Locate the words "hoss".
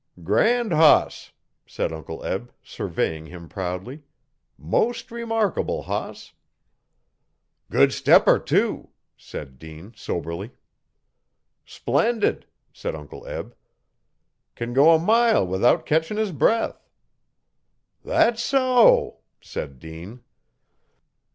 0.73-1.31, 5.85-6.33